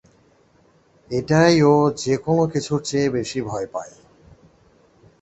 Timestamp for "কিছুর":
2.53-2.79